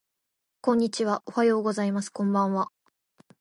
[0.61, 2.71] こんにちはおはようございますこんばんは